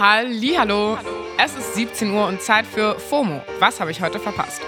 [0.00, 0.98] Hallo.
[1.38, 3.40] Es ist 17 Uhr und Zeit für FOMO.
[3.60, 4.60] Was habe ich heute verpasst?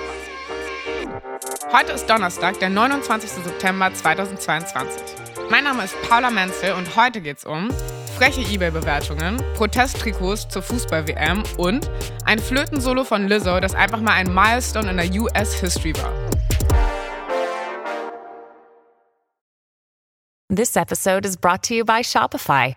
[1.73, 3.29] Heute ist Donnerstag, der 29.
[3.31, 5.03] September 2022.
[5.51, 7.71] Mein Name ist Paula Menzel und heute geht es um
[8.17, 11.91] freche Ebay-Bewertungen, Protesttrikots zur Fußball-WM und
[12.25, 16.13] ein Flötensolo von Lizzo, das einfach mal ein Milestone in der US-History war.
[20.49, 22.77] This episode is brought to you by Shopify.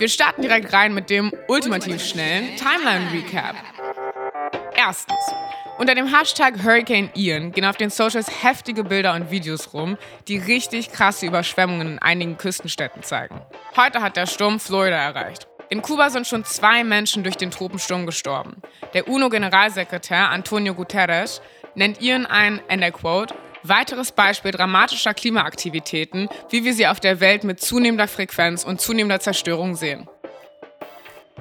[0.00, 3.54] Wir starten direkt rein mit dem ultimativ schnellen Timeline-Recap.
[4.74, 5.18] Erstens.
[5.76, 10.38] Unter dem Hashtag Hurricane Ian gehen auf den Socials heftige Bilder und Videos rum, die
[10.38, 13.42] richtig krasse Überschwemmungen in einigen Küstenstädten zeigen.
[13.76, 15.48] Heute hat der Sturm Florida erreicht.
[15.68, 18.62] In Kuba sind schon zwei Menschen durch den Tropensturm gestorben.
[18.94, 21.42] Der UNO-Generalsekretär Antonio Guterres
[21.74, 27.20] nennt Ian ein, and I quote, weiteres Beispiel dramatischer Klimaaktivitäten, wie wir sie auf der
[27.20, 30.08] Welt mit zunehmender Frequenz und zunehmender Zerstörung sehen.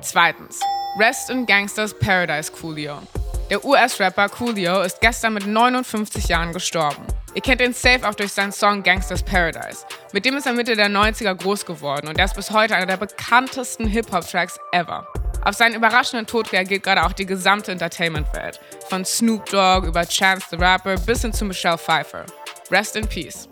[0.01, 0.59] Zweitens.
[0.99, 3.01] Rest in Gangsters Paradise Coolio.
[3.49, 7.05] Der US-Rapper Coolio ist gestern mit 59 Jahren gestorben.
[7.35, 9.85] Ihr kennt ihn safe auch durch seinen Song Gangsters Paradise.
[10.13, 12.87] Mit dem ist er Mitte der 90er groß geworden und er ist bis heute einer
[12.87, 15.07] der bekanntesten Hip-Hop-Tracks ever.
[15.41, 18.59] Auf seinen überraschenden Tod reagiert gerade auch die gesamte Entertainment-Welt.
[18.89, 22.25] Von Snoop Dogg über Chance the Rapper bis hin zu Michelle Pfeiffer.
[22.69, 23.47] Rest in Peace.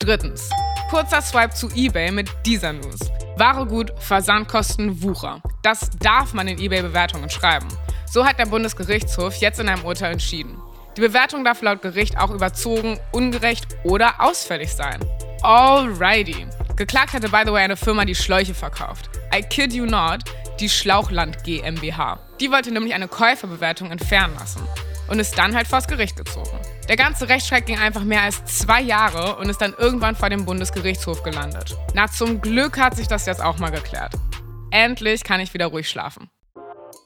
[0.00, 0.50] Drittens.
[0.90, 2.98] Kurzer Swipe zu eBay mit dieser News.
[3.36, 5.40] Ware gut, Versandkosten, Wucher.
[5.62, 7.68] Das darf man in eBay-Bewertungen schreiben.
[8.10, 10.58] So hat der Bundesgerichtshof jetzt in einem Urteil entschieden.
[10.96, 14.98] Die Bewertung darf laut Gericht auch überzogen, ungerecht oder ausfällig sein.
[15.42, 16.46] Alrighty.
[16.78, 19.10] Geklagt hatte, by the way, eine Firma, die Schläuche verkauft.
[19.34, 20.20] I kid you not,
[20.60, 22.20] die Schlauchland GmbH.
[22.40, 24.62] Die wollte nämlich eine Käuferbewertung entfernen lassen
[25.08, 26.56] und ist dann halt vors Gericht gezogen.
[26.88, 30.44] Der ganze Rechtsstreit ging einfach mehr als zwei Jahre und ist dann irgendwann vor dem
[30.44, 31.76] Bundesgerichtshof gelandet.
[31.94, 34.14] Na, zum Glück hat sich das jetzt auch mal geklärt.
[34.70, 36.30] Endlich kann ich wieder ruhig schlafen.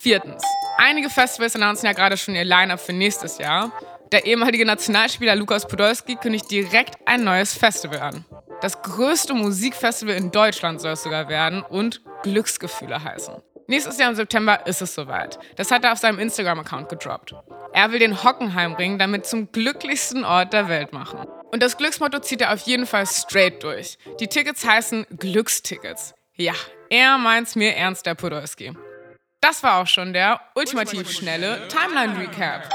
[0.01, 0.43] Viertens.
[0.77, 3.73] Einige Festivals announcen ja gerade schon ihr Line-Up für nächstes Jahr.
[4.13, 8.27] Der ehemalige Nationalspieler Lukas Podolski kündigt direkt ein neues Festival an.
[8.63, 13.35] Das größte Musikfestival in Deutschland soll es sogar werden und Glücksgefühle heißen.
[13.67, 15.41] Nächstes Jahr im September ist es soweit.
[15.57, 17.35] Das hat er auf seinem Instagram-Account gedroppt.
[17.73, 21.27] Er will den Hockenheimring damit zum glücklichsten Ort der Welt machen.
[21.51, 23.99] Und das Glücksmotto zieht er auf jeden Fall straight durch.
[24.21, 26.15] Die Tickets heißen Glückstickets.
[26.37, 26.55] Ja,
[26.89, 28.77] er meint's mir ernst, der Podolski.
[29.41, 32.69] Das war auch schon der ultimativ schnelle Timeline-Recap.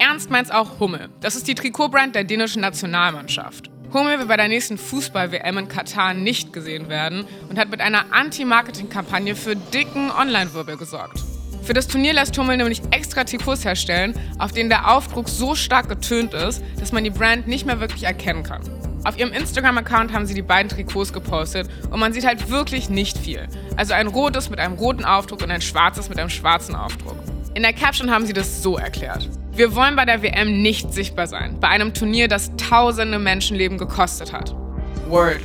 [0.00, 1.08] Ernst meint's auch Hummel.
[1.20, 3.70] Das ist die Trikotbrand der dänischen Nationalmannschaft.
[3.92, 8.12] Hummel will bei der nächsten Fußball-WM in Katar nicht gesehen werden und hat mit einer
[8.12, 11.22] Anti-Marketing-Kampagne für dicken Online-Wirbel gesorgt.
[11.62, 15.88] Für das Turnier lässt Hummel nämlich extra Trikots herstellen, auf denen der Aufdruck so stark
[15.88, 18.60] getönt ist, dass man die Brand nicht mehr wirklich erkennen kann.
[19.04, 23.16] Auf ihrem Instagram-Account haben sie die beiden Trikots gepostet und man sieht halt wirklich nicht
[23.16, 23.48] viel.
[23.76, 27.16] Also ein rotes mit einem roten Aufdruck und ein schwarzes mit einem schwarzen Aufdruck.
[27.54, 29.30] In der Caption haben sie das so erklärt.
[29.58, 34.32] Wir wollen bei der WM nicht sichtbar sein, bei einem Turnier, das tausende Menschenleben gekostet
[34.32, 34.54] hat.
[35.08, 35.40] Word.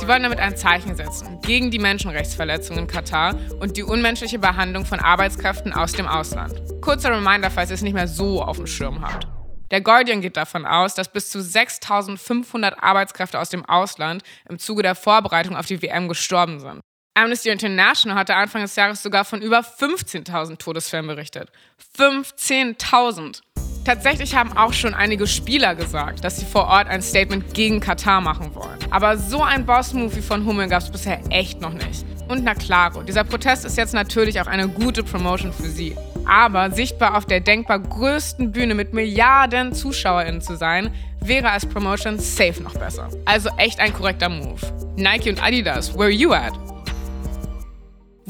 [0.00, 4.84] Sie wollen damit ein Zeichen setzen gegen die Menschenrechtsverletzungen in Katar und die unmenschliche Behandlung
[4.84, 6.60] von Arbeitskräften aus dem Ausland.
[6.80, 9.28] Kurzer Reminder, falls ihr es nicht mehr so auf dem Schirm habt.
[9.70, 14.82] Der Guardian geht davon aus, dass bis zu 6500 Arbeitskräfte aus dem Ausland im Zuge
[14.82, 16.80] der Vorbereitung auf die WM gestorben sind.
[17.14, 21.52] Amnesty International hatte Anfang des Jahres sogar von über 15.000 Todesfällen berichtet.
[21.96, 23.42] 15.000!
[23.84, 28.20] Tatsächlich haben auch schon einige Spieler gesagt, dass sie vor Ort ein Statement gegen Katar
[28.20, 28.78] machen wollen.
[28.90, 32.04] Aber so ein Boss-Move wie von Hummel gab es bisher echt noch nicht.
[32.28, 35.96] Und na klaro, dieser Protest ist jetzt natürlich auch eine gute Promotion für sie.
[36.24, 42.20] Aber sichtbar auf der denkbar größten Bühne mit Milliarden ZuschauerInnen zu sein, wäre als Promotion
[42.20, 43.08] safe noch besser.
[43.24, 44.60] Also echt ein korrekter Move.
[44.96, 46.52] Nike und Adidas, where you at?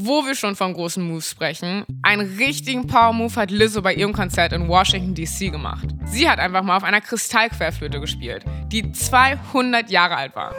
[0.05, 4.51] Wo wir schon von großen Moves sprechen, einen richtigen Power-Move hat Lizzo bei ihrem Konzert
[4.51, 5.87] in Washington DC gemacht.
[6.03, 10.53] Sie hat einfach mal auf einer Kristallquerflöte gespielt, die 200 Jahre alt war.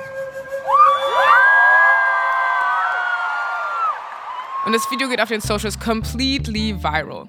[4.64, 7.28] Und das Video geht auf den Socials completely viral.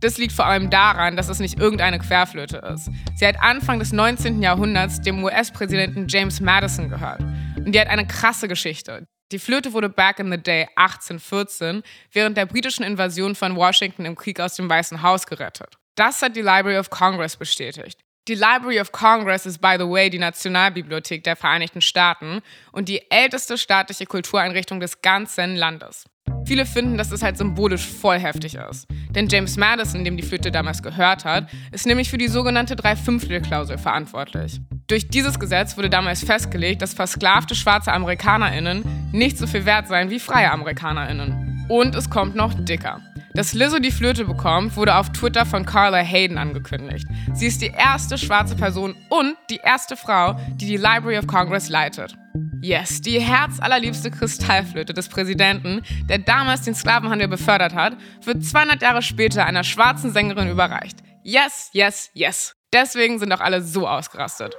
[0.00, 2.90] Das liegt vor allem daran, dass es nicht irgendeine Querflöte ist.
[3.14, 4.42] Sie hat Anfang des 19.
[4.42, 7.20] Jahrhunderts dem US-Präsidenten James Madison gehört.
[7.20, 9.06] Und die hat eine krasse Geschichte.
[9.32, 11.82] Die Flöte wurde back in the day 1814
[12.12, 15.78] während der britischen Invasion von Washington im Krieg aus dem Weißen Haus gerettet.
[15.94, 17.98] Das hat die Library of Congress bestätigt.
[18.28, 22.40] Die Library of Congress ist, by the way, die Nationalbibliothek der Vereinigten Staaten
[22.72, 26.04] und die älteste staatliche Kultureinrichtung des ganzen Landes.
[26.44, 28.86] Viele finden, dass es halt symbolisch voll heftig ist.
[29.10, 33.78] Denn James Madison, dem die Flöte damals gehört hat, ist nämlich für die sogenannte Dreifünftel-Klausel
[33.78, 34.60] verantwortlich.
[34.92, 40.10] Durch dieses Gesetz wurde damals festgelegt, dass versklavte schwarze AmerikanerInnen nicht so viel wert seien
[40.10, 41.64] wie freie AmerikanerInnen.
[41.70, 43.00] Und es kommt noch dicker.
[43.32, 47.08] Dass Lizzo die Flöte bekommt, wurde auf Twitter von Carla Hayden angekündigt.
[47.32, 51.70] Sie ist die erste schwarze Person und die erste Frau, die die Library of Congress
[51.70, 52.14] leitet.
[52.60, 55.80] Yes, die herzallerliebste Kristallflöte des Präsidenten,
[56.10, 60.98] der damals den Sklavenhandel befördert hat, wird 200 Jahre später einer schwarzen Sängerin überreicht.
[61.22, 62.54] Yes, yes, yes.
[62.74, 64.54] Deswegen sind auch alle so ausgerastet.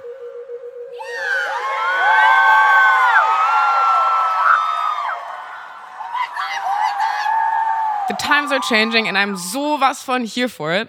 [8.08, 10.88] The times are changing and I'm sowas von here for it.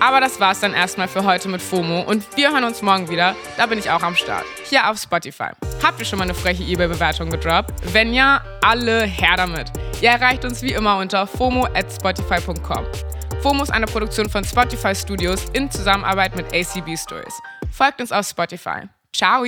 [0.00, 3.34] Aber das war's dann erstmal für heute mit FOMO und wir hören uns morgen wieder.
[3.56, 4.44] Da bin ich auch am Start.
[4.64, 5.50] Hier auf Spotify.
[5.82, 7.72] Habt ihr schon mal eine freche eBay-Bewertung gedroppt?
[7.92, 9.70] Wenn ja, alle her damit.
[10.00, 12.86] Ihr erreicht uns wie immer unter FOMO at Spotify.com.
[13.42, 17.34] FOMO ist eine Produktion von Spotify Studios in Zusammenarbeit mit ACB Stories.
[17.70, 18.88] Folgt uns auf Spotify.
[19.12, 19.44] Ciao!